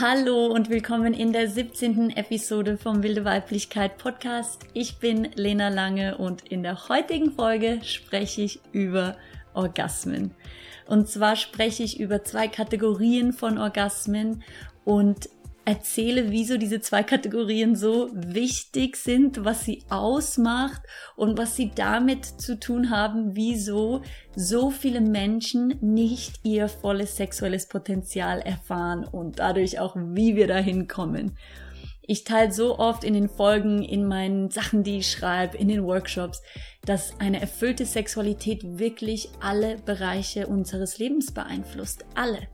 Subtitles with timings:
[0.00, 2.10] Hallo und willkommen in der 17.
[2.10, 4.64] Episode vom Wilde Weiblichkeit Podcast.
[4.72, 9.16] Ich bin Lena Lange und in der heutigen Folge spreche ich über
[9.54, 10.30] Orgasmen.
[10.86, 14.44] Und zwar spreche ich über zwei Kategorien von Orgasmen
[14.84, 15.30] und
[15.68, 20.80] erzähle, wieso diese zwei Kategorien so wichtig sind, was sie ausmacht
[21.14, 24.00] und was sie damit zu tun haben, wieso
[24.34, 30.88] so viele Menschen nicht ihr volles sexuelles Potenzial erfahren und dadurch auch, wie wir dahin
[30.88, 31.36] kommen.
[32.00, 35.84] Ich teile so oft in den Folgen, in meinen Sachen, die ich schreibe, in den
[35.84, 36.40] Workshops,
[36.86, 42.06] dass eine erfüllte Sexualität wirklich alle Bereiche unseres Lebens beeinflusst.
[42.14, 42.48] Alle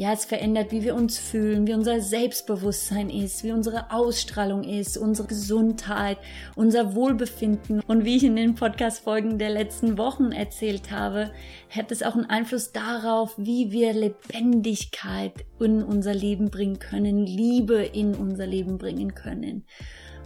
[0.00, 4.96] ja, es verändert, wie wir uns fühlen, wie unser Selbstbewusstsein ist, wie unsere Ausstrahlung ist,
[4.96, 6.16] unsere Gesundheit,
[6.56, 7.82] unser Wohlbefinden.
[7.86, 11.32] Und wie ich in den Podcast-Folgen der letzten Wochen erzählt habe,
[11.68, 17.82] hat es auch einen Einfluss darauf, wie wir Lebendigkeit in unser Leben bringen können, Liebe
[17.82, 19.66] in unser Leben bringen können.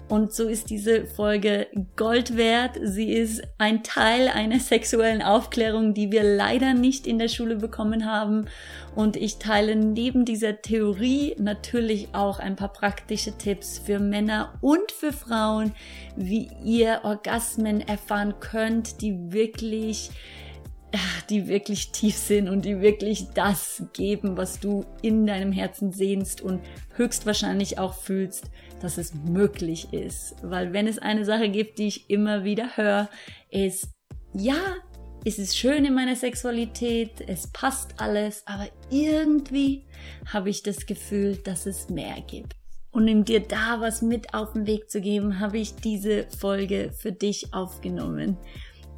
[0.08, 1.66] Und so ist diese Folge
[1.96, 2.78] Gold wert.
[2.82, 8.04] Sie ist ein Teil einer sexuellen Aufklärung, die wir leider nicht in der Schule bekommen
[8.04, 8.46] haben.
[8.94, 14.92] Und ich teile neben dieser Theorie natürlich auch ein paar praktische Tipps für Männer und
[14.92, 15.72] für Frauen,
[16.16, 20.10] wie ihr Orgasmen erfahren könnt, die wirklich
[21.30, 26.40] die wirklich tief sind und die wirklich das geben, was du in deinem Herzen sehnst
[26.40, 26.60] und
[26.96, 30.36] höchstwahrscheinlich auch fühlst, dass es möglich ist.
[30.42, 33.08] Weil wenn es eine Sache gibt, die ich immer wieder höre,
[33.50, 33.88] ist,
[34.32, 34.56] ja,
[35.24, 39.86] es ist schön in meiner Sexualität, es passt alles, aber irgendwie
[40.32, 42.54] habe ich das Gefühl, dass es mehr gibt.
[42.90, 46.92] Und um dir da was mit auf den Weg zu geben, habe ich diese Folge
[46.96, 48.36] für dich aufgenommen.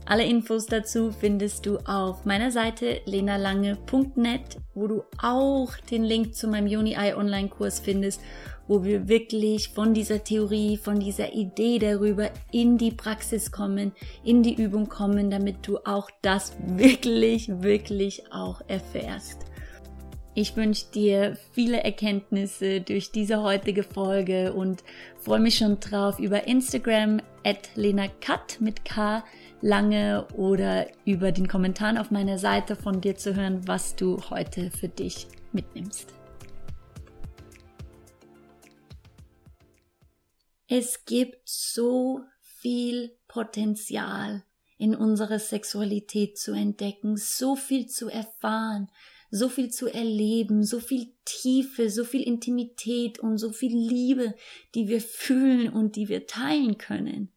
[0.04, 6.46] Alle Infos dazu findest du auf meiner Seite lenalange.net, wo du auch den Link zu
[6.46, 8.20] meinem Juni-Eye Online-Kurs findest,
[8.68, 13.92] wo wir wirklich von dieser Theorie, von dieser Idee darüber in die Praxis kommen,
[14.24, 19.46] in die Übung kommen, damit du auch das wirklich, wirklich auch erfährst.
[20.38, 24.84] Ich wünsche dir viele Erkenntnisse durch diese heutige Folge und
[25.18, 29.24] freue mich schon drauf über Instagram at lenakat mit K
[29.62, 34.70] lange oder über den Kommentar auf meiner Seite von dir zu hören, was du heute
[34.70, 36.12] für dich mitnimmst.
[40.68, 44.44] Es gibt so viel Potenzial
[44.78, 48.88] in unserer Sexualität zu entdecken, so viel zu erfahren,
[49.30, 54.34] so viel zu erleben, so viel Tiefe, so viel Intimität und so viel Liebe,
[54.74, 57.32] die wir fühlen und die wir teilen können.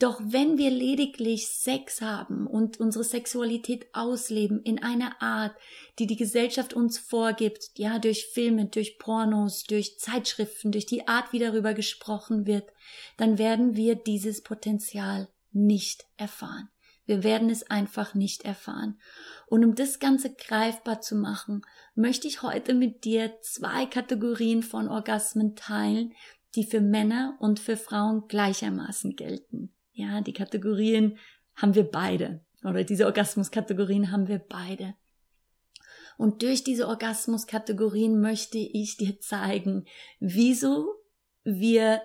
[0.00, 5.54] Doch wenn wir lediglich Sex haben und unsere Sexualität ausleben in einer Art,
[5.98, 11.34] die die Gesellschaft uns vorgibt, ja, durch Filme, durch Pornos, durch Zeitschriften, durch die Art,
[11.34, 12.72] wie darüber gesprochen wird,
[13.18, 16.70] dann werden wir dieses Potenzial nicht erfahren.
[17.04, 18.98] Wir werden es einfach nicht erfahren.
[19.48, 21.60] Und um das Ganze greifbar zu machen,
[21.94, 26.14] möchte ich heute mit dir zwei Kategorien von Orgasmen teilen,
[26.54, 29.74] die für Männer und für Frauen gleichermaßen gelten.
[30.00, 31.18] Ja, die Kategorien
[31.54, 32.40] haben wir beide.
[32.64, 34.94] Oder diese Orgasmuskategorien haben wir beide.
[36.16, 39.84] Und durch diese Orgasmuskategorien möchte ich dir zeigen,
[40.18, 40.94] wieso
[41.44, 42.00] wir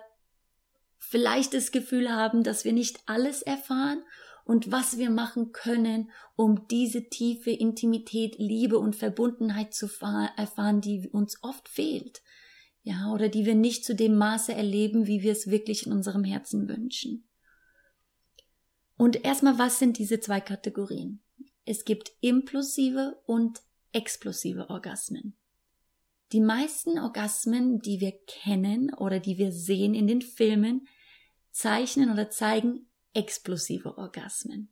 [0.98, 4.02] vielleicht das Gefühl haben, dass wir nicht alles erfahren
[4.44, 11.08] und was wir machen können, um diese tiefe Intimität, Liebe und Verbundenheit zu erfahren, die
[11.08, 12.22] uns oft fehlt.
[12.82, 16.24] Ja, oder die wir nicht zu dem Maße erleben, wie wir es wirklich in unserem
[16.24, 17.25] Herzen wünschen.
[18.96, 21.20] Und erstmal, was sind diese zwei Kategorien?
[21.64, 23.60] Es gibt implosive und
[23.92, 25.36] explosive Orgasmen.
[26.32, 30.88] Die meisten Orgasmen, die wir kennen oder die wir sehen in den Filmen,
[31.50, 34.68] zeichnen oder zeigen explosive Orgasmen.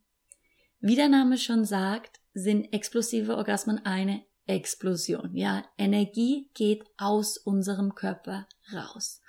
[0.79, 5.35] Wie der Name schon sagt, sind explosive Orgasmen eine Explosion.
[5.35, 9.21] Ja, Energie geht aus unserem Körper raus.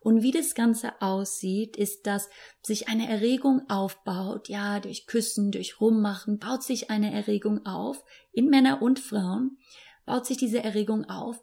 [0.00, 2.28] Und wie das Ganze aussieht, ist, dass
[2.62, 8.02] sich eine Erregung aufbaut, ja, durch Küssen, durch Rummachen, baut sich eine Erregung auf,
[8.32, 9.58] in Männer und Frauen,
[10.04, 11.42] baut sich diese Erregung auf.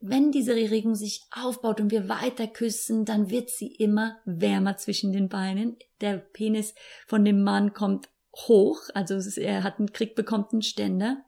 [0.00, 5.12] Wenn diese Erregung sich aufbaut und wir weiter küssen, dann wird sie immer wärmer zwischen
[5.12, 5.76] den Beinen.
[6.00, 6.74] Der Penis
[7.06, 11.24] von dem Mann kommt hoch, also er hat einen Krieg, bekommt einen Ständer.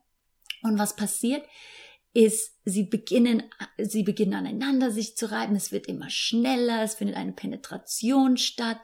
[0.62, 1.44] Und was passiert?
[2.16, 3.42] ist, sie beginnen,
[3.76, 8.78] sie beginnen aneinander sich zu reiben, es wird immer schneller, es findet eine Penetration statt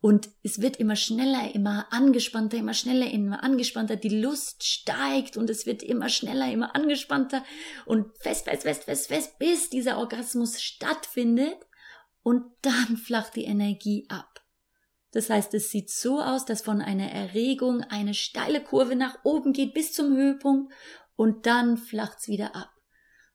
[0.00, 3.96] und es wird immer schneller, immer angespannter, immer schneller, immer angespannter.
[3.96, 7.44] Die Lust steigt und es wird immer schneller, immer angespannter
[7.84, 11.58] und fest, fest, fest, fest, fest, bis dieser Orgasmus stattfindet
[12.22, 14.40] und dann flacht die Energie ab.
[15.12, 19.52] Das heißt, es sieht so aus, dass von einer Erregung eine steile Kurve nach oben
[19.52, 20.72] geht bis zum Höhepunkt
[21.20, 22.70] und dann flacht's wieder ab.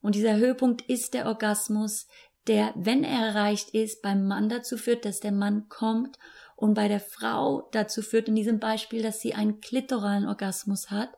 [0.02, 2.08] Und dieser Höhepunkt ist der Orgasmus,
[2.48, 6.18] der, wenn er erreicht ist, beim Mann dazu führt, dass der Mann kommt
[6.56, 11.12] und bei der Frau dazu führt in diesem Beispiel, dass sie einen klitoralen Orgasmus hat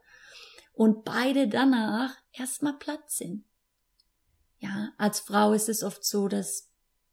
[0.74, 3.46] und beide danach erstmal platt sind.
[4.60, 6.70] Ja, als Frau ist es oft so, dass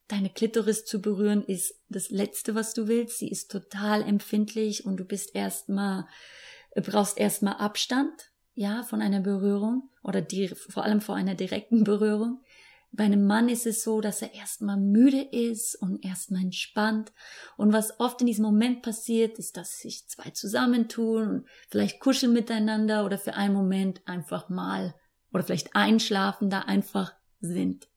[0.08, 3.18] deine Klitoris zu berühren ist das letzte, was du willst.
[3.18, 6.08] Sie ist total empfindlich und du bist erstmal,
[6.74, 12.42] brauchst erstmal Abstand, ja, von einer Berührung oder die, vor allem vor einer direkten Berührung.
[12.96, 17.12] Bei einem Mann ist es so, dass er erstmal müde ist und erstmal entspannt.
[17.56, 22.32] Und was oft in diesem Moment passiert, ist, dass sich zwei zusammentun und vielleicht kuscheln
[22.32, 24.94] miteinander oder für einen Moment einfach mal
[25.32, 27.88] oder vielleicht einschlafen, da einfach sind.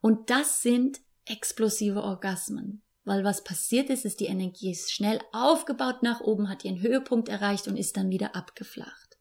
[0.00, 2.82] Und das sind explosive Orgasmen.
[3.04, 7.28] Weil was passiert ist, ist, die Energie ist schnell aufgebaut nach oben, hat ihren Höhepunkt
[7.28, 9.18] erreicht und ist dann wieder abgeflacht.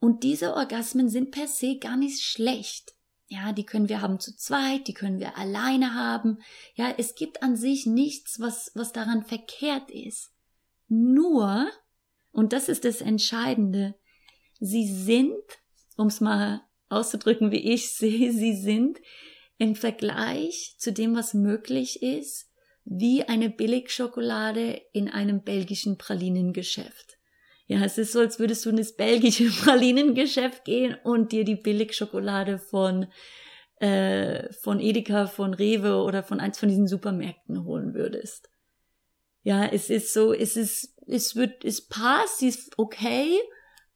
[0.00, 2.94] Und diese Orgasmen sind per se gar nicht schlecht.
[3.28, 6.38] Ja, die können wir haben zu zweit, die können wir alleine haben.
[6.74, 10.30] Ja, es gibt an sich nichts, was, was daran verkehrt ist.
[10.88, 11.68] Nur,
[12.30, 13.94] und das ist das Entscheidende,
[14.60, 15.42] sie sind,
[15.96, 19.00] um es mal auszudrücken, wie ich sehe, sie sind
[19.58, 22.45] im Vergleich zu dem, was möglich ist,
[22.86, 27.18] wie eine Billigschokolade in einem belgischen Pralinengeschäft.
[27.66, 31.56] Ja, es ist so, als würdest du in das belgische Pralinengeschäft gehen und dir die
[31.56, 33.08] Billigschokolade von,
[33.80, 38.48] äh, von Edeka, von Rewe oder von eins von diesen Supermärkten holen würdest.
[39.42, 43.36] Ja, es ist so, es ist, es wird, es passt, sie ist okay,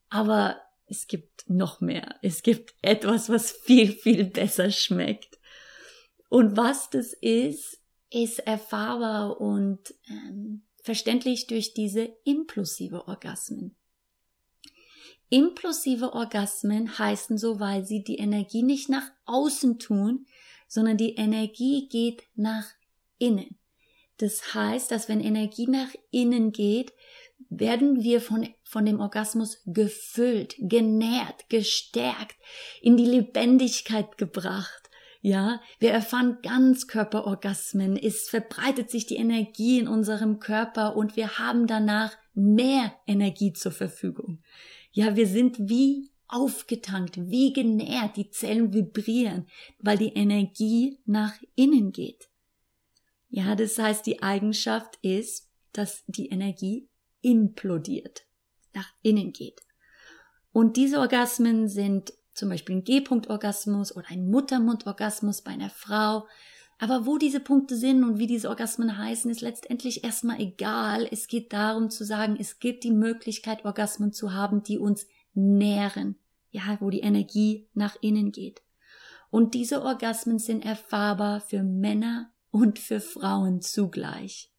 [0.08, 2.16] aber es gibt noch mehr.
[2.22, 5.38] Es gibt etwas, was viel, viel besser schmeckt.
[6.28, 7.79] Und was das ist,
[8.10, 13.76] ist erfahrbar und ähm, verständlich durch diese implosive Orgasmen.
[15.28, 20.26] Implosive Orgasmen heißen so, weil sie die Energie nicht nach außen tun,
[20.66, 22.66] sondern die Energie geht nach
[23.18, 23.56] innen.
[24.16, 26.92] Das heißt, dass wenn Energie nach innen geht,
[27.48, 32.36] werden wir von, von dem Orgasmus gefüllt, genährt, gestärkt,
[32.82, 34.79] in die Lebendigkeit gebracht.
[35.22, 41.66] Ja, wir erfahren Ganzkörperorgasmen, es verbreitet sich die Energie in unserem Körper und wir haben
[41.66, 44.42] danach mehr Energie zur Verfügung.
[44.92, 49.46] Ja, wir sind wie aufgetankt, wie genährt, die Zellen vibrieren,
[49.78, 52.30] weil die Energie nach innen geht.
[53.28, 56.88] Ja, das heißt, die Eigenschaft ist, dass die Energie
[57.20, 58.26] implodiert,
[58.74, 59.60] nach innen geht.
[60.52, 66.26] Und diese Orgasmen sind zum Beispiel ein G-Punkt-Orgasmus oder ein Muttermund-Orgasmus bei einer Frau.
[66.78, 71.06] Aber wo diese Punkte sind und wie diese Orgasmen heißen, ist letztendlich erstmal egal.
[71.10, 76.16] Es geht darum zu sagen, es gibt die Möglichkeit, Orgasmen zu haben, die uns nähren.
[76.50, 78.62] Ja, wo die Energie nach innen geht.
[79.30, 84.50] Und diese Orgasmen sind erfahrbar für Männer und für Frauen zugleich.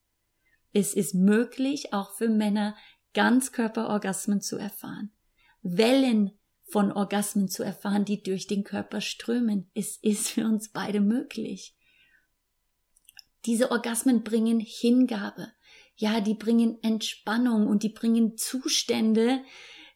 [0.71, 2.75] Es ist möglich, auch für Männer
[3.13, 5.11] Ganzkörperorgasmen zu erfahren.
[5.63, 6.31] Wellen
[6.71, 9.69] von Orgasmen zu erfahren, die durch den Körper strömen.
[9.73, 11.75] Es ist für uns beide möglich.
[13.45, 15.51] Diese Orgasmen bringen Hingabe.
[15.95, 19.43] Ja, die bringen Entspannung und die bringen Zustände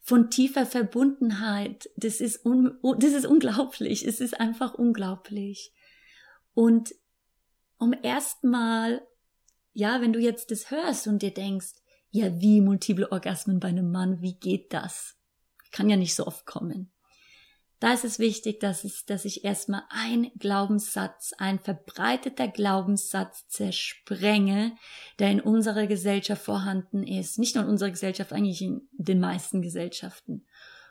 [0.01, 1.89] von tiefer Verbundenheit.
[1.96, 4.05] Das ist, un das ist unglaublich.
[4.05, 5.74] Es ist einfach unglaublich.
[6.53, 6.94] Und
[7.77, 9.01] um erstmal,
[9.74, 11.74] ja, wenn du jetzt das hörst und dir denkst,
[12.12, 15.17] ja, wie multiple Orgasmen bei einem Mann, wie geht das?
[15.75, 16.89] Kann ja nicht so oft kommen.
[17.82, 24.77] Da ist es wichtig, dass, es, dass ich erstmal ein Glaubenssatz, ein verbreiteter Glaubenssatz zersprenge,
[25.20, 27.38] der in unserer Gesellschaft vorhanden ist.
[27.38, 30.46] Nicht nur in unserer Gesellschaft, eigentlich in den meisten Gesellschaften.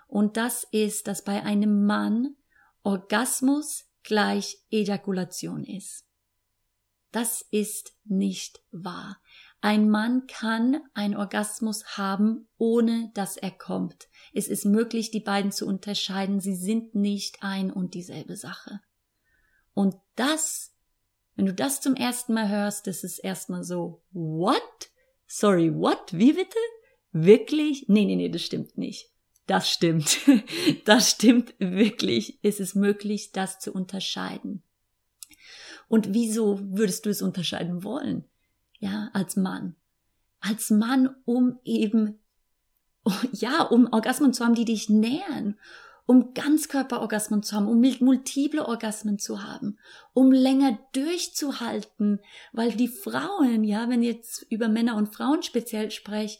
[0.06, 2.36] Und das ist, dass bei einem Mann
[2.82, 6.04] Orgasmus gleich Ejakulation ist.
[7.10, 9.18] Das ist nicht wahr.
[9.64, 14.08] Ein Mann kann einen Orgasmus haben, ohne dass er kommt.
[14.34, 16.38] Es ist möglich, die beiden zu unterscheiden.
[16.38, 18.82] Sie sind nicht ein und dieselbe Sache.
[19.72, 20.74] Und das,
[21.34, 24.90] wenn du das zum ersten Mal hörst, das ist erstmal so, what?
[25.26, 26.12] Sorry, what?
[26.12, 26.58] Wie bitte?
[27.12, 27.86] Wirklich?
[27.88, 29.12] Nee, nee, nee, das stimmt nicht.
[29.46, 30.18] Das stimmt.
[30.84, 32.38] Das stimmt wirklich.
[32.42, 34.62] Es ist möglich, das zu unterscheiden.
[35.88, 38.26] Und wieso würdest du es unterscheiden wollen?
[38.84, 39.76] Ja, als Mann.
[40.40, 42.20] Als Mann, um eben,
[43.32, 45.58] ja, um Orgasmen zu haben, die dich nähern,
[46.06, 49.78] um Ganzkörperorgasmen zu haben, um multiple Orgasmen zu haben,
[50.12, 52.20] um länger durchzuhalten,
[52.52, 56.38] weil die Frauen, ja, wenn jetzt über Männer und Frauen speziell spreche,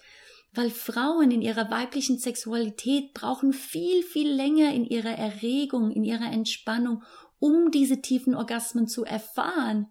[0.53, 6.31] weil Frauen in ihrer weiblichen Sexualität brauchen viel, viel länger in ihrer Erregung, in ihrer
[6.31, 7.03] Entspannung,
[7.39, 9.89] um diese tiefen Orgasmen zu erfahren.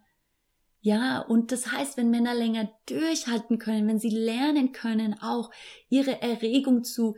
[0.86, 5.50] Ja, und das heißt, wenn Männer länger durchhalten können, wenn sie lernen können, auch
[5.88, 7.16] ihre Erregung zu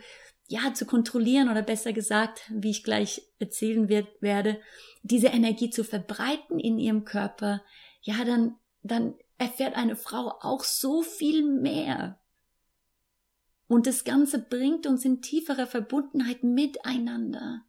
[0.47, 4.61] ja, zu kontrollieren oder besser gesagt, wie ich gleich erzählen wird, werde,
[5.01, 7.63] diese Energie zu verbreiten in ihrem Körper,
[8.01, 12.19] ja, dann, dann erfährt eine Frau auch so viel mehr.
[13.67, 17.65] Und das Ganze bringt uns in tiefere Verbundenheit miteinander,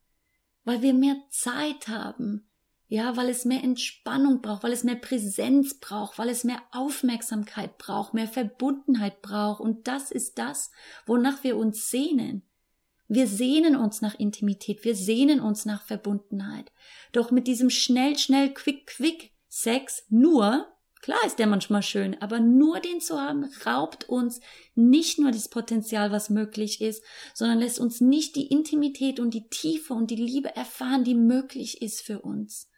[0.64, 2.46] weil wir mehr Zeit haben,
[2.88, 7.78] ja, weil es mehr Entspannung braucht, weil es mehr Präsenz braucht, weil es mehr Aufmerksamkeit
[7.78, 9.60] braucht, mehr Verbundenheit braucht.
[9.60, 10.70] Und das ist das,
[11.04, 12.42] wonach wir uns sehnen.
[13.08, 16.72] Wir sehnen uns nach Intimität, wir sehnen uns nach Verbundenheit.
[17.12, 20.66] Doch mit diesem schnell, schnell, quick, quick Sex nur,
[21.00, 24.40] klar ist der manchmal schön, aber nur den zu haben, raubt uns
[24.74, 27.02] nicht nur das Potenzial, was möglich ist,
[27.32, 31.80] sondern lässt uns nicht die Intimität und die Tiefe und die Liebe erfahren, die möglich
[31.80, 32.68] ist für uns.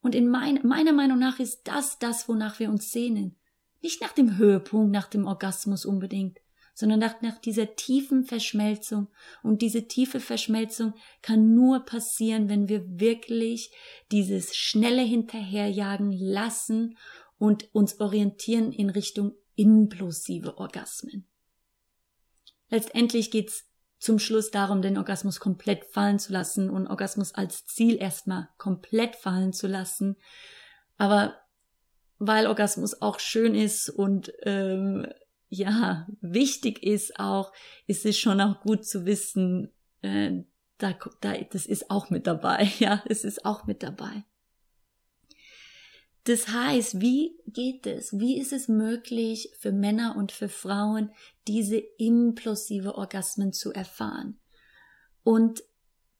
[0.00, 3.36] Und in mein, meiner Meinung nach ist das das, wonach wir uns sehnen.
[3.80, 6.38] Nicht nach dem Höhepunkt, nach dem Orgasmus unbedingt,
[6.74, 9.08] sondern nach, nach dieser tiefen Verschmelzung.
[9.42, 13.72] Und diese tiefe Verschmelzung kann nur passieren, wenn wir wirklich
[14.12, 16.96] dieses schnelle Hinterherjagen lassen
[17.38, 21.26] und uns orientieren in Richtung implosive Orgasmen.
[22.70, 23.67] Letztendlich geht's
[23.98, 29.16] zum Schluss darum, den Orgasmus komplett fallen zu lassen und Orgasmus als Ziel erstmal komplett
[29.16, 30.16] fallen zu lassen.
[30.96, 31.34] Aber
[32.18, 35.06] weil Orgasmus auch schön ist und ähm,
[35.48, 37.52] ja wichtig ist auch,
[37.86, 40.42] ist es schon auch gut zu wissen, äh,
[40.78, 44.24] da, da, das ist auch mit dabei, ja, es ist auch mit dabei.
[46.28, 48.18] Das heißt, wie geht es?
[48.18, 51.10] Wie ist es möglich für Männer und für Frauen,
[51.46, 54.38] diese implosive Orgasmen zu erfahren?
[55.24, 55.62] Und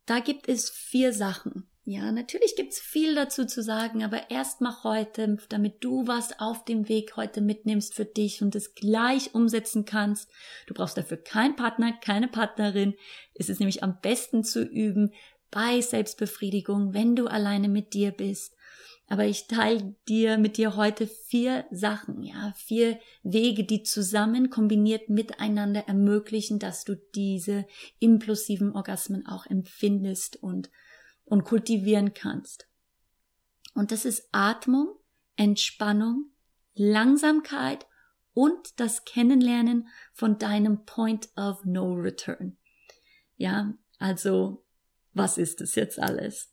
[0.07, 1.69] da gibt es vier Sachen.
[1.85, 6.65] Ja, natürlich gibt's viel dazu zu sagen, aber erst mach heute, damit du was auf
[6.65, 10.31] dem Weg heute mitnimmst für dich und es gleich umsetzen kannst.
[10.67, 12.95] Du brauchst dafür keinen Partner, keine Partnerin.
[13.35, 15.13] Es ist nämlich am besten zu üben
[15.51, 18.55] bei Selbstbefriedigung, wenn du alleine mit dir bist.
[19.09, 25.09] Aber ich teile dir mit dir heute vier Sachen, ja, vier Wege, die zusammen kombiniert
[25.09, 27.67] miteinander ermöglichen, dass du diese
[27.99, 30.71] implosiven Orgasmen auch empfindest und
[31.29, 32.69] und kultivieren kannst.
[33.75, 34.97] Und das ist Atmung,
[35.37, 36.33] Entspannung,
[36.75, 37.87] Langsamkeit
[38.33, 42.57] und das Kennenlernen von deinem Point of No Return.
[43.37, 44.65] Ja, also
[45.13, 46.53] was ist es jetzt alles?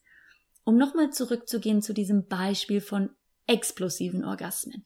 [0.65, 3.11] Um nochmal zurückzugehen zu diesem Beispiel von
[3.47, 4.85] explosiven Orgasmen.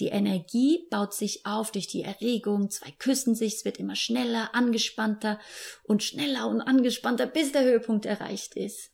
[0.00, 4.54] Die Energie baut sich auf durch die Erregung, zwei küssen sich, es wird immer schneller,
[4.54, 5.38] angespannter
[5.82, 8.92] und schneller und angespannter, bis der Höhepunkt erreicht ist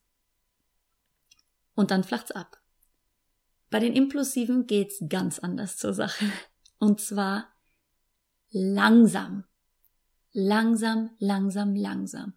[1.74, 2.60] und dann flacht's ab.
[3.70, 6.26] Bei den Implosiven geht's ganz anders zur Sache.
[6.78, 7.48] Und zwar
[8.50, 9.44] langsam.
[10.32, 12.34] Langsam, langsam, langsam.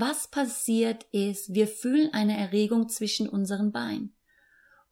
[0.00, 4.14] Was passiert ist, wir fühlen eine Erregung zwischen unseren Beinen.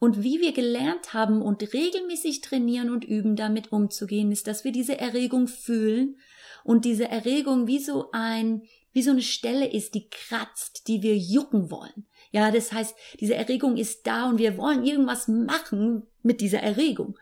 [0.00, 4.72] Und wie wir gelernt haben und regelmäßig trainieren und üben, damit umzugehen, ist, dass wir
[4.72, 6.16] diese Erregung fühlen
[6.64, 11.16] und diese Erregung wie so ein, wie so eine Stelle ist, die kratzt, die wir
[11.16, 12.08] jucken wollen.
[12.32, 17.16] Ja, das heißt, diese Erregung ist da und wir wollen irgendwas machen mit dieser Erregung.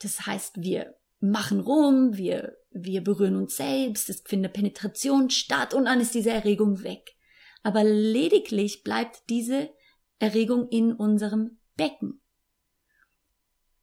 [0.00, 5.86] Das heißt, wir machen rum, wir, wir berühren uns selbst, es findet Penetration statt und
[5.86, 7.16] dann ist diese Erregung weg.
[7.62, 9.70] Aber lediglich bleibt diese
[10.18, 12.20] Erregung in unserem Becken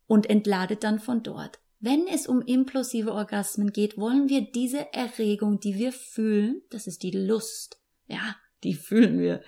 [0.08, 1.60] und entladet dann von dort.
[1.80, 7.04] Wenn es um implosive Orgasmen geht, wollen wir diese Erregung, die wir fühlen, das ist
[7.04, 8.36] die Lust, ja,
[8.66, 9.42] die fühlen wir.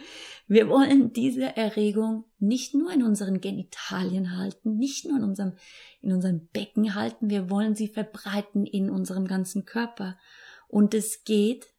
[0.47, 5.53] Wir wollen diese Erregung nicht nur in unseren Genitalien halten, nicht nur in unserem,
[6.01, 10.17] in unserem Becken halten, wir wollen sie verbreiten in unserem ganzen Körper.
[10.69, 11.73] Und es geht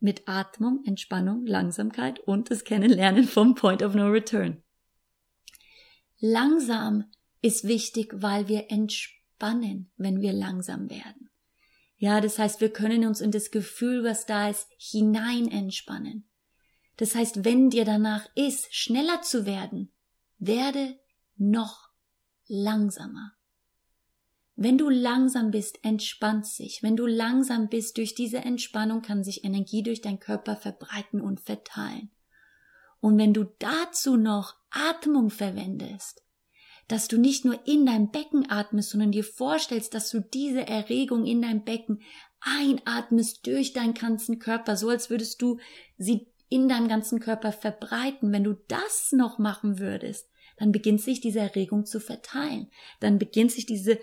[0.00, 4.62] mit Atmung, Entspannung, Langsamkeit und das Kennenlernen vom Point of No Return.
[6.18, 7.04] Langsam
[7.42, 11.28] ist wichtig, weil wir entspannen, wenn wir langsam werden.
[11.96, 16.28] Ja, das heißt, wir können uns in das Gefühl, was da ist, hinein entspannen.
[16.96, 19.92] Das heißt, wenn dir danach ist, schneller zu werden,
[20.38, 20.98] werde
[21.36, 21.90] noch
[22.46, 23.32] langsamer.
[24.56, 26.82] Wenn du langsam bist, entspannt sich.
[26.82, 31.40] Wenn du langsam bist, durch diese Entspannung kann sich Energie durch deinen Körper verbreiten und
[31.40, 32.10] verteilen.
[33.00, 36.22] Und wenn du dazu noch Atmung verwendest,
[36.86, 41.26] dass du nicht nur in dein Becken atmest, sondern dir vorstellst, dass du diese Erregung
[41.26, 42.02] in dein Becken
[42.40, 45.58] einatmest durch deinen ganzen Körper, so als würdest du
[45.96, 48.32] sie in deinem ganzen Körper verbreiten.
[48.32, 52.70] Wenn du das noch machen würdest, dann beginnt sich diese Erregung zu verteilen.
[53.00, 53.98] Dann beginnt sich diese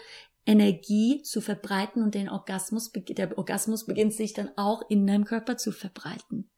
[0.46, 5.58] Energie zu verbreiten und den Orgasmus, der Orgasmus beginnt sich dann auch in deinem Körper
[5.58, 6.50] zu verbreiten.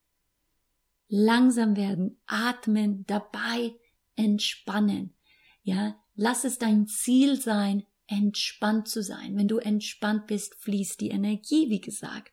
[1.09, 3.75] Langsam werden, atmen, dabei
[4.15, 5.15] entspannen.
[5.61, 9.37] Ja, lass es dein Ziel sein, entspannt zu sein.
[9.37, 12.32] Wenn du entspannt bist, fließt die Energie, wie gesagt.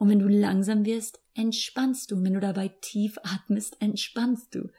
[0.00, 2.16] Und wenn du langsam wirst, entspannst du.
[2.16, 4.70] Und wenn du dabei tief atmest, entspannst du.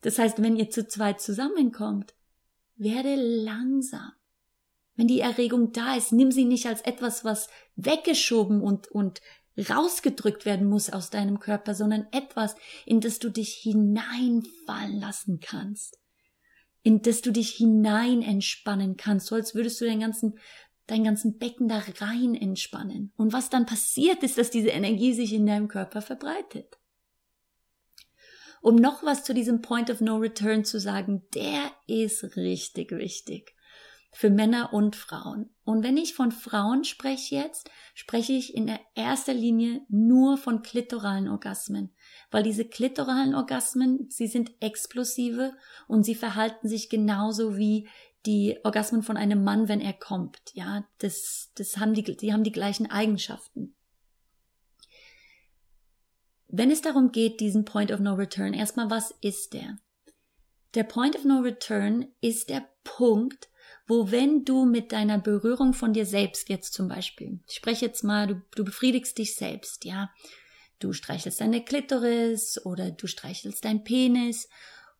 [0.00, 2.14] Das heißt, wenn ihr zu zweit zusammenkommt,
[2.74, 4.12] werde langsam.
[4.96, 9.20] Wenn die Erregung da ist, nimm sie nicht als etwas, was weggeschoben und, und
[9.58, 12.56] rausgedrückt werden muss aus deinem Körper, sondern etwas,
[12.86, 15.98] in das du dich hineinfallen lassen kannst
[16.84, 20.38] in das du dich hinein entspannen kannst, so als würdest du deinen ganzen,
[20.86, 23.12] deinen ganzen Becken da rein entspannen.
[23.16, 26.78] Und was dann passiert ist, dass diese Energie sich in deinem Körper verbreitet.
[28.60, 33.54] Um noch was zu diesem Point of No Return zu sagen, der ist richtig wichtig
[34.14, 35.50] für Männer und Frauen.
[35.64, 41.28] Und wenn ich von Frauen spreche jetzt, spreche ich in erster Linie nur von klitoralen
[41.28, 41.92] Orgasmen,
[42.30, 45.52] weil diese klitoralen Orgasmen, sie sind explosive
[45.88, 47.88] und sie verhalten sich genauso wie
[48.26, 50.38] die Orgasmen von einem Mann, wenn er kommt.
[50.54, 53.74] Ja, das, das haben die, die haben die gleichen Eigenschaften.
[56.48, 59.76] Wenn es darum geht, diesen Point of No Return, erstmal, was ist der?
[60.74, 63.48] Der Point of No Return ist der Punkt,
[63.86, 68.02] wo wenn du mit deiner Berührung von dir selbst jetzt zum Beispiel, ich spreche jetzt
[68.02, 70.10] mal, du, du befriedigst dich selbst, ja,
[70.78, 74.48] du streichelst deine Klitoris oder du streichelst dein Penis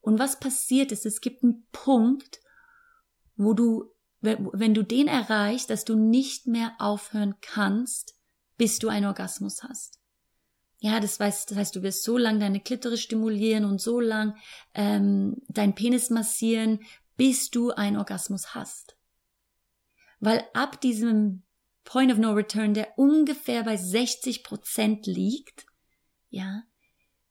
[0.01, 2.41] und was passiert ist, es gibt einen Punkt,
[3.37, 8.15] wo du, wenn du den erreichst, dass du nicht mehr aufhören kannst,
[8.57, 10.01] bis du einen Orgasmus hast.
[10.79, 14.37] Ja, das heißt, das heißt, du wirst so lang deine Klitoris stimulieren und so lang
[14.75, 16.81] ähm, dein Penis massieren,
[17.17, 18.97] bis du einen Orgasmus hast.
[20.21, 21.43] Weil ab diesem
[21.85, 25.67] Point of No Return, der ungefähr bei 60 Prozent liegt,
[26.29, 26.65] ja,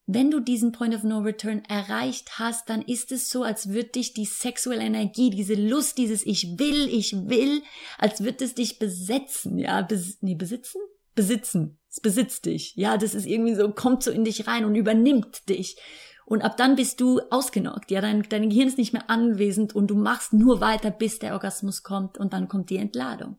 [0.06, 3.90] wenn du diesen Point of No Return erreicht hast, dann ist es so, als würde
[3.90, 7.62] dich die sexuelle Energie, diese Lust, dieses Ich will, ich will,
[7.98, 10.82] als würde es dich besetzen, ja, bes nee, besitzen?
[11.16, 11.80] Besitzen.
[11.90, 12.76] Es besitzt dich.
[12.76, 15.78] Ja, das ist irgendwie so, kommt so in dich rein und übernimmt dich.
[16.26, 17.92] Und ab dann bist du ausgenockt.
[17.92, 21.34] Ja, dein, dein Gehirn ist nicht mehr anwesend und du machst nur weiter, bis der
[21.34, 23.38] Orgasmus kommt und dann kommt die Entladung.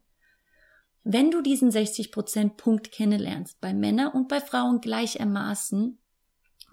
[1.03, 5.99] Wenn du diesen 60% Punkt kennenlernst, bei Männern und bei Frauen gleichermaßen,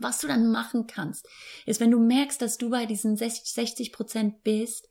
[0.01, 1.27] was du dann machen kannst,
[1.65, 4.87] ist, wenn du merkst, dass du bei diesen 60% bist,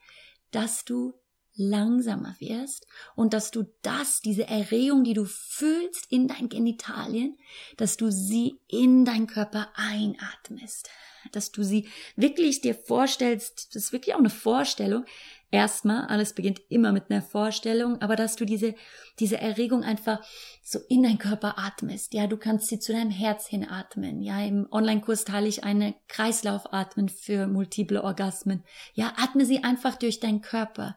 [0.50, 1.14] dass du
[1.54, 7.36] langsamer wirst und dass du das, diese Erregung, die du fühlst in deinen Genitalien,
[7.76, 10.88] dass du sie in deinen Körper einatmest
[11.32, 15.04] dass du sie wirklich dir vorstellst, das ist wirklich auch eine Vorstellung.
[15.52, 18.74] Erstmal, alles beginnt immer mit einer Vorstellung, aber dass du diese,
[19.18, 20.22] diese Erregung einfach
[20.62, 22.14] so in deinen Körper atmest.
[22.14, 24.22] Ja, du kannst sie zu deinem Herz hinatmen.
[24.22, 28.62] Ja, im Online-Kurs teile ich eine Kreislaufatmen für multiple Orgasmen.
[28.94, 30.96] Ja, atme sie einfach durch deinen Körper.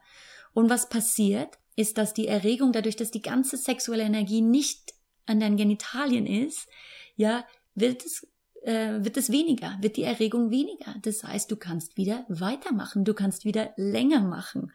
[0.53, 4.93] Und was passiert, ist, dass die Erregung dadurch, dass die ganze sexuelle Energie nicht
[5.25, 6.67] an deinen Genitalien ist,
[7.15, 8.27] ja, wird es
[8.63, 10.95] äh, wird es weniger, wird die Erregung weniger.
[11.01, 14.71] Das heißt, du kannst wieder weitermachen, du kannst wieder länger machen.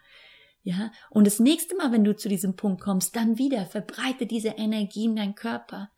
[0.62, 4.51] Ja, und das nächste Mal, wenn du zu diesem Punkt kommst, dann wieder verbreite diese
[4.51, 5.90] Energie in deinen Körper.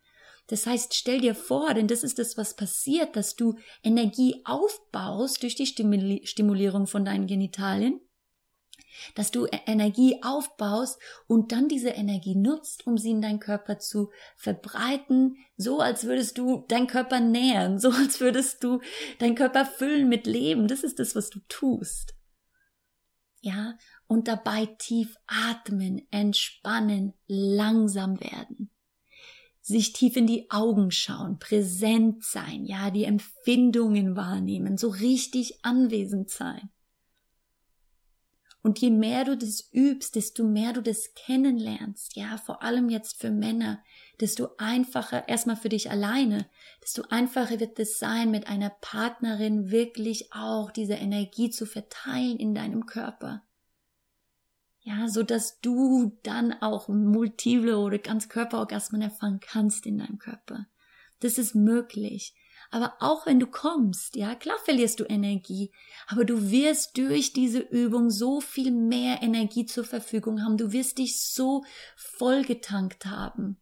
[0.47, 5.43] Das heißt, stell dir vor, denn das ist das, was passiert, dass du Energie aufbaust
[5.43, 7.99] durch die Stimulierung von deinen Genitalien
[9.15, 13.79] dass du e- Energie aufbaust und dann diese Energie nutzt, um sie in deinen Körper
[13.79, 18.79] zu verbreiten, so als würdest du deinen Körper nähern, so als würdest du
[19.19, 20.67] deinen Körper füllen mit Leben.
[20.67, 22.15] Das ist das, was du tust.
[23.41, 23.77] Ja,
[24.07, 28.71] und dabei tief atmen, entspannen, langsam werden
[29.61, 36.29] sich tief in die Augen schauen, präsent sein, ja, die Empfindungen wahrnehmen, so richtig anwesend
[36.29, 36.69] sein.
[38.63, 43.19] Und je mehr du das übst, desto mehr du das kennenlernst, ja, vor allem jetzt
[43.19, 43.83] für Männer,
[44.19, 46.47] desto einfacher, erstmal für dich alleine,
[46.83, 52.53] desto einfacher wird es sein, mit einer Partnerin wirklich auch diese Energie zu verteilen in
[52.53, 53.41] deinem Körper.
[54.83, 60.67] Ja, so dass du dann auch multiple oder ganz Körperorgasmen erfahren kannst in deinem Körper.
[61.19, 62.35] Das ist möglich.
[62.71, 65.71] Aber auch wenn du kommst, ja, klar verlierst du Energie,
[66.07, 70.57] aber du wirst durch diese Übung so viel mehr Energie zur Verfügung haben.
[70.57, 71.65] Du wirst dich so
[71.97, 73.57] vollgetankt haben.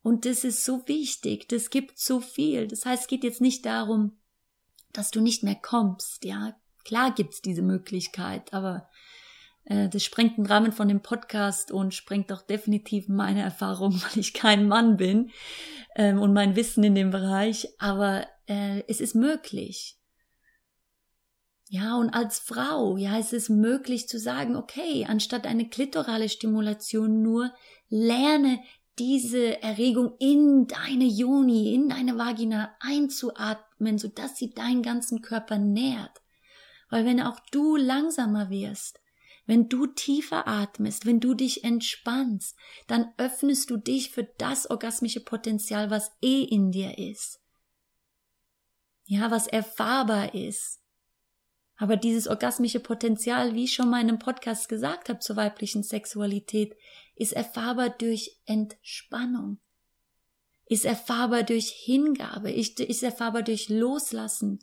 [0.00, 1.48] Und das ist so wichtig.
[1.48, 2.68] Das gibt so viel.
[2.68, 4.16] Das heißt, es geht jetzt nicht darum,
[4.92, 6.56] dass du nicht mehr kommst, ja.
[6.84, 8.88] Klar gibt's diese Möglichkeit, aber
[9.64, 14.20] äh, das sprengt den Rahmen von dem Podcast und sprengt auch definitiv meine Erfahrung, weil
[14.20, 15.30] ich kein Mann bin
[15.96, 17.68] ähm, und mein Wissen in dem Bereich.
[17.78, 19.98] Aber äh, es ist möglich.
[21.68, 27.22] Ja, und als Frau, ja, es ist möglich zu sagen, okay, anstatt eine klitorale Stimulation
[27.22, 27.52] nur
[27.88, 28.60] lerne
[28.98, 36.22] diese Erregung in deine Joni, in deine Vagina einzuatmen, sodass sie deinen ganzen Körper nährt.
[36.88, 39.00] Weil wenn auch du langsamer wirst,
[39.44, 42.56] wenn du tiefer atmest, wenn du dich entspannst,
[42.86, 47.40] dann öffnest du dich für das orgasmische Potenzial, was eh in dir ist.
[49.06, 50.80] Ja, was erfahrbar ist.
[51.76, 55.82] Aber dieses orgasmische Potenzial, wie ich schon mal in einem Podcast gesagt habe zur weiblichen
[55.82, 56.74] Sexualität,
[57.14, 59.58] ist erfahrbar durch Entspannung,
[60.66, 64.60] ist erfahrbar durch Hingabe, ist, erfahrbar durch Loslassen,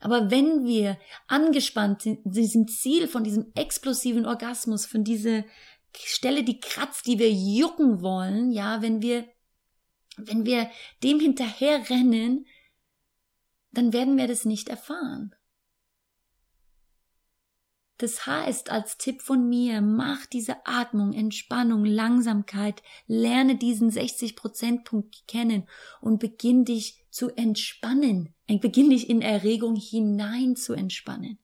[0.00, 0.98] aber wenn wir
[1.28, 5.44] angespannt sind, diesem Ziel von diesem explosiven Orgasmus, von dieser
[5.94, 9.26] Stelle, die kratzt, die wir jucken wollen, ja, wenn wir,
[10.16, 10.70] wenn wir
[11.02, 12.46] dem hinterher rennen,
[13.72, 15.34] dann werden wir das nicht erfahren.
[18.00, 25.28] Das heißt, als Tipp von mir, mach diese Atmung, Entspannung, Langsamkeit, lerne diesen 60 Prozentpunkt
[25.28, 25.68] kennen
[26.00, 28.34] und beginn dich zu entspannen.
[28.48, 31.38] Beginn dich in Erregung hinein zu entspannen.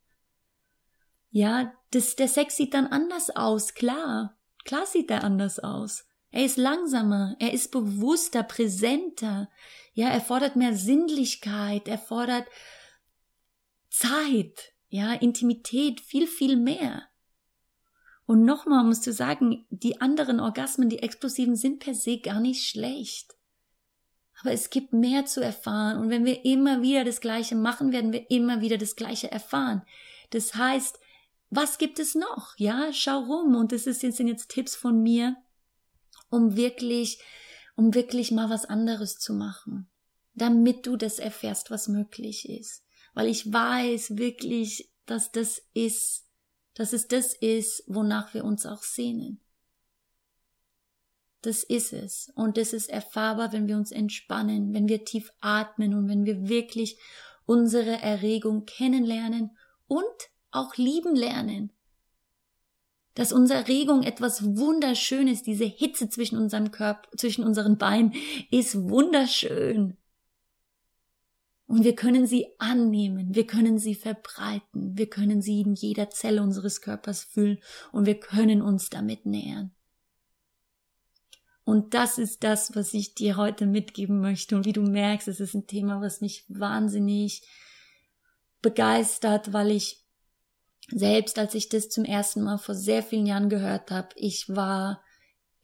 [1.31, 4.39] Ja, das, der Sex sieht dann anders aus, klar.
[4.65, 6.07] Klar sieht er anders aus.
[6.37, 9.49] Er ist langsamer, er ist bewusster, präsenter.
[9.95, 12.47] Ja, er fordert mehr Sinnlichkeit, er fordert
[13.89, 17.05] Zeit ja, Intimität, viel, viel mehr.
[18.27, 22.69] Und nochmal musst du sagen, die anderen Orgasmen, die explosiven, sind per se gar nicht
[22.69, 23.35] schlecht.
[24.43, 25.99] Aber es gibt mehr zu erfahren.
[25.99, 29.87] Und wenn wir immer wieder das Gleiche machen, werden wir immer wieder das Gleiche erfahren.
[30.29, 31.01] Das heißt,
[31.49, 32.59] was gibt es noch?
[32.59, 33.57] Ja, schau rum.
[33.57, 35.35] Und das sind jetzt Tipps von mir,
[36.31, 37.21] um wirklich,
[37.77, 39.89] um wirklich mal was anderes zu machen.
[40.35, 42.87] Damit du das erfährst, was möglich ist
[43.17, 46.27] weil ich weiß wirklich, dass das ist,
[46.75, 49.41] dass es das ist, wonach wir uns auch sehnen.
[51.41, 52.31] Das ist es.
[52.35, 56.47] Und das ist erfahrbar, wenn wir uns entspannen, wenn wir tief atmen und wenn wir
[56.49, 57.01] wirklich
[57.47, 60.05] unsere Erregung kennenlernen und
[60.51, 61.73] auch lieben lernen.
[63.17, 68.13] Dass unsere Erregung etwas Wunderschönes, diese Hitze zwischen unserem Körper, zwischen unseren Beinen,
[68.51, 69.97] ist wunderschön.
[71.67, 76.43] Und wir können sie annehmen, wir können sie verbreiten, wir können sie in jeder Zelle
[76.43, 77.59] unseres Körpers fühlen
[77.91, 79.73] und wir können uns damit nähern.
[81.65, 84.55] Und das ist das, was ich dir heute mitgeben möchte.
[84.55, 87.43] Und wie du merkst, es ist ein Thema, was mich wahnsinnig
[88.63, 90.06] begeistert, weil ich
[90.89, 95.03] selbst, als ich das zum ersten Mal vor sehr vielen Jahren gehört habe, ich war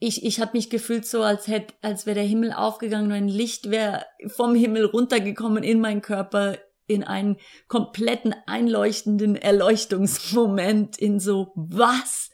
[0.05, 3.29] ich, ich habe mich gefühlt so, als hätte, als wäre der Himmel aufgegangen und ein
[3.29, 6.57] Licht wäre vom Himmel runtergekommen in meinen Körper
[6.87, 7.37] in einen
[7.69, 12.31] kompletten einleuchtenden Erleuchtungsmoment in so was?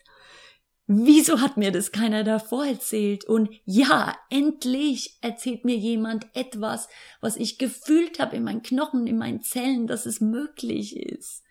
[0.88, 3.26] Wieso hat mir das keiner davor erzählt?
[3.26, 6.90] Und ja, endlich erzählt mir jemand etwas,
[7.22, 11.44] was ich gefühlt habe in meinen Knochen, in meinen Zellen, dass es möglich ist.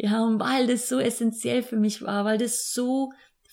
[0.00, 3.12] Ja, und weil das so essentiell für mich war, weil das so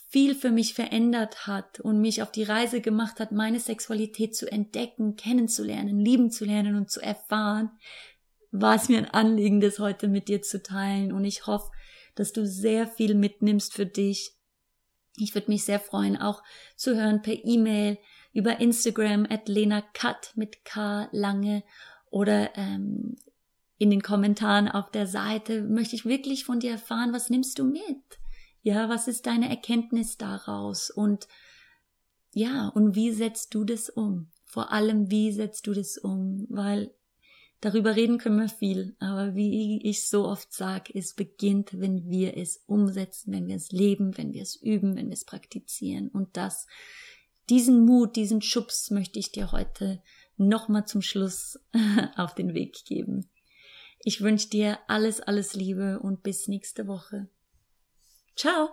[0.09, 4.49] viel für mich verändert hat und mich auf die Reise gemacht hat, meine Sexualität zu
[4.49, 7.71] entdecken, kennenzulernen, lieben zu lernen und zu erfahren,
[8.51, 11.11] war es mir ein Anliegen, das heute mit dir zu teilen.
[11.11, 11.71] Und ich hoffe,
[12.13, 14.35] dass du sehr viel mitnimmst für dich.
[15.17, 16.43] Ich würde mich sehr freuen, auch
[16.75, 17.97] zu hören per E-Mail,
[18.33, 21.63] über Instagram at Lena Cut mit K lange
[22.11, 23.15] oder ähm,
[23.77, 27.65] in den Kommentaren auf der Seite möchte ich wirklich von dir erfahren, was nimmst du
[27.65, 28.19] mit?
[28.61, 30.89] Ja, was ist deine Erkenntnis daraus?
[30.89, 31.27] Und
[32.33, 34.31] ja, und wie setzt du das um?
[34.43, 36.47] Vor allem, wie setzt du das um?
[36.49, 36.93] Weil
[37.59, 42.37] darüber reden können wir viel, aber wie ich so oft sage, es beginnt, wenn wir
[42.37, 46.07] es umsetzen, wenn wir es leben, wenn wir es üben, wenn wir es praktizieren.
[46.07, 46.67] Und das,
[47.49, 50.01] diesen Mut, diesen Schubs möchte ich dir heute
[50.37, 51.59] nochmal zum Schluss
[52.15, 53.29] auf den Weg geben.
[54.07, 57.27] Ich wünsche dir alles, alles Liebe und bis nächste Woche.
[58.35, 58.69] Ciao!